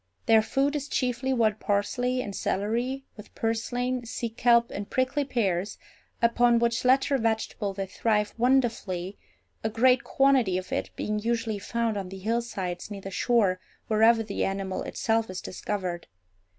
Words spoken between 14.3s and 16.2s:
animal itself is discovered.